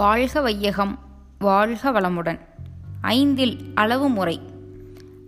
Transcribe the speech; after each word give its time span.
வாழ்க 0.00 0.40
வையகம் 0.40 0.98
வாழ்க 1.38 1.90
வளமுடன். 1.90 2.40
ஐந்தில் 3.00 3.58
அளவு 3.74 4.08
முறை. 4.08 4.40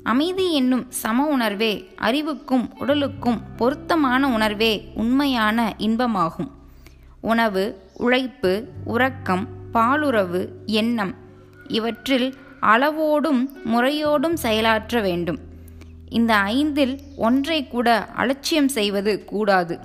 அமைதி 0.02 0.52
என்னும் 0.52 0.90
சம 0.90 1.26
உணர்வே 1.26 1.88
அறிவுக்கும் 1.96 2.78
உடலுக்கும் 2.78 3.40
பொருத்தமான 3.56 4.28
உணர்வே 4.28 4.92
உண்மையான 4.94 5.74
இன்பமாகும். 5.78 6.50
உணவு 7.20 7.90
உழைப்பு 7.94 8.68
உறக்கம் 8.84 9.48
பாலுறவு 9.74 10.48
எண்ணம் 10.66 11.14
இவற்றில் 11.68 12.34
அளவோடும் 12.62 13.48
முறையோடும் 13.64 14.34
செயலாற்ற 14.34 15.00
வேண்டும். 15.00 15.38
இந்த 16.08 16.36
ஐந்தில் 16.36 16.98
ஒன்றை 17.16 17.68
கூட 17.68 18.06
அலட்சியம் 18.06 18.68
செய்வது 18.68 19.24
கூடாது. 19.24 19.78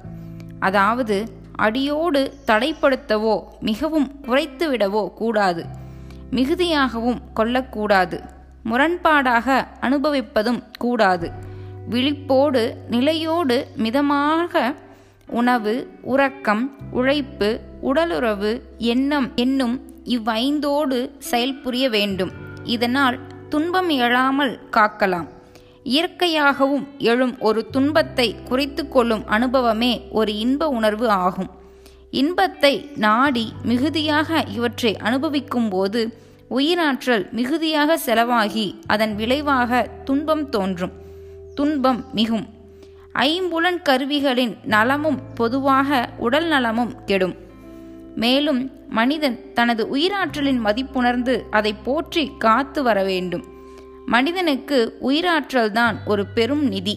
அதாவது 0.60 1.37
அடியோடு 1.58 2.22
தடைப்படுத்தவோ 2.48 3.36
மிகவும் 3.60 4.10
குறைத்துவிடவோ 4.28 5.14
கூடாது. 5.14 5.66
மிகுதியாகவும் 6.32 7.22
கொள்ளக்கூடாது. 7.34 8.22
முரண்பாடாக 8.66 9.68
அனுபவிப்பதும் 9.82 10.62
கூடாது. 10.80 11.32
விழிப்போடு 11.90 12.76
நிலையோடு 12.90 13.68
மிதமாக 13.76 14.74
உணவு 15.28 15.76
உறக்கம் 16.02 16.64
உழைப்பு 16.92 17.60
உடலுறவு 17.82 18.52
எண்ணம் 18.78 19.32
என்னும் 19.36 19.76
இவ்வைந்தோடு 20.04 21.00
செயல்புரிய 21.32 21.90
வேண்டும். 21.90 22.32
இதனால் 22.64 23.18
துன்பம் 23.50 23.90
எழாமல் 23.90 24.60
காக்கலாம். 24.72 25.28
இயற்கையாகவும் 25.88 26.86
எழும் 26.98 27.40
ஒரு 27.40 27.70
துன்பத்தை 27.70 28.36
குறைத்து 28.44 28.88
கொள்ளும் 28.88 29.24
அனுபவமே 29.28 30.08
ஒரு 30.12 30.38
இன்ப 30.38 30.68
உணர்வு 30.68 31.10
ஆகும். 31.10 31.50
இன்பத்தை 32.12 32.90
நாடி 32.96 33.54
மிகுதியாக 33.64 34.44
இவற்றை 34.48 34.98
அனுபவிக்கும் 34.98 35.70
போது 35.70 36.02
உயிராற்றல் 36.50 37.32
மிகுதியாக 37.32 37.98
செலவாகி 38.06 38.76
அதன் 38.88 39.16
விளைவாக 39.16 39.90
துன்பம் 40.04 40.50
தோன்றும். 40.50 40.92
துன்பம் 41.56 42.06
மிகும். 42.14 42.46
ஐம்புலன் 43.14 43.82
கருவிகளின் 43.82 44.58
நலமும் 44.64 45.20
பொதுவாக 45.36 46.10
உடல் 46.18 46.48
நலமும் 46.48 46.96
கெடும். 47.06 47.36
மேலும் 48.16 48.72
மனிதன் 48.90 49.54
தனது 49.54 49.84
உயிராற்றலின் 49.96 50.60
மதிப்புணர்ந்து 50.60 51.44
அதை 51.52 51.74
போற்றி 51.74 52.32
காத்து 52.38 52.84
வர 52.84 53.04
வேண்டும். 53.04 53.44
மனிதனுக்கு 54.08 54.78
உயிராற்றல்தான் 55.02 55.96
ஒரு 56.06 56.28
பெரும் 56.28 56.66
நிதி. 56.68 56.96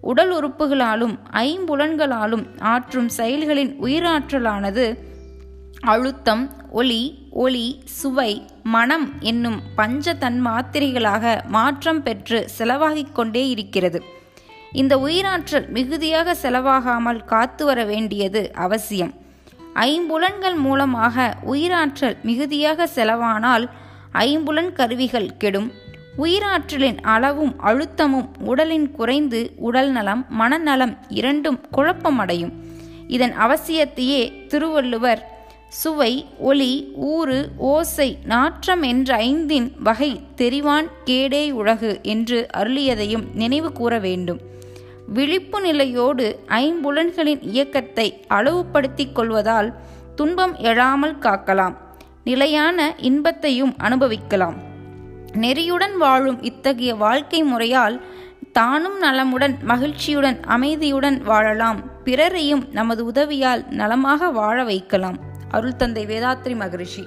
உடல் 0.00 0.32
உறுப்புகளாலும் 0.32 1.14
ஐம்புலன்களாலும் 1.32 2.44
ஆற்றும் 2.58 3.08
செயல்களின் 3.08 3.72
உயிராற்றலானது 3.82 4.84
அழுத்தம் 5.80 6.52
ஒளி 6.70 7.28
ஒளி 7.30 7.82
சுவை 7.84 8.46
மனம் 8.62 9.12
என்னும் 9.20 9.62
பஞ்ச 9.76 10.14
தன்மாத்திரைகளாக 10.14 11.46
மாற்றம் 11.46 12.02
பெற்று 12.02 12.48
செலவாகிக் 12.58 13.12
கொண்டே 13.12 13.48
இருக்கிறது. 13.48 14.02
இந்த 14.72 14.96
உயிராற்றல் 14.96 15.68
மிகுதியாக 15.68 16.36
செலவாகாமல் 16.42 17.24
காத்து 17.24 17.64
வர 17.64 17.84
வேண்டியது 17.84 18.42
அவசியம். 18.54 19.14
ஐம்புலன்கள் 19.74 20.56
மூலமாக 20.56 21.36
உயிராற்றல் 21.46 22.20
மிகுதியாக 22.22 22.88
செலவானால் 22.94 23.66
ஐம்புலன் 24.12 24.72
கருவிகள் 24.72 25.36
கெடும். 25.36 25.70
உயிராற்றலின் 26.18 26.98
அளவும் 27.02 27.54
அழுத்தமும் 27.60 28.28
உடலின் 28.38 28.90
குறைந்து 28.90 29.52
உடல் 29.56 29.90
நலம் 29.90 30.26
மனநலம் 30.28 30.98
இரண்டும் 31.08 31.60
குழப்பமடையும். 31.72 32.52
இதன் 33.08 33.32
அவசியத்தையே 33.38 34.46
திருவள்ளுவர் 34.46 35.32
சுவை 35.68 36.26
ஒளி 36.38 36.92
ஊறு 36.94 37.50
ஓசை 37.56 38.18
நாற்றம் 38.24 38.82
என்ற 38.82 39.16
ஐந்தின் 39.16 39.72
வகை 39.78 40.20
தெரிவான் 40.36 40.86
கேடே 41.04 41.50
உலகு 41.50 41.98
என்று 42.02 42.46
அருளியதையும் 42.56 43.24
நினைவு 43.34 43.72
கூற 43.72 43.98
வேண்டும். 43.98 44.40
விழிப்பு 45.06 45.60
நிலையோடு 45.60 46.44
ஐம்புலன்களின் 46.48 47.42
இயக்கத்தை 47.42 48.24
அளவுபடுத்திக் 48.28 49.14
கொள்வதால் 49.14 49.74
துன்பம் 50.14 50.54
எழாமல் 50.56 51.18
காக்கலாம். 51.18 51.74
நிலையான 52.24 52.94
இன்பத்தையும் 52.96 53.74
அனுபவிக்கலாம். 53.78 54.72
நெறியுடன் 55.34 55.96
வாழும் 55.96 56.42
இத்தகைய 56.42 56.94
வாழ்க்கை 56.94 57.44
முறையால் 57.44 58.00
தானும் 58.52 58.98
நலமுடன் 59.02 59.56
மகிழ்ச்சியுடன் 59.62 60.40
அமைதியுடன் 60.40 61.22
வாழலாம். 61.22 61.80
பிறரையும் 62.04 62.68
நமது 62.72 63.04
உதவியால் 63.04 63.64
நலமாக 63.70 64.30
வாழ 64.30 64.64
வைக்கலாம். 64.64 65.18
அருள் 65.50 65.76
தந்தை 65.76 66.06
வேதாத்ரி 66.06 66.56
மகரிஷி. 66.56 67.06